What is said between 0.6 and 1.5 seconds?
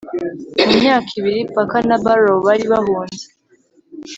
mu myaka ibiri,